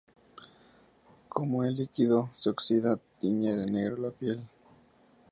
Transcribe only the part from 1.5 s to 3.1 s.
el líquido se oxida,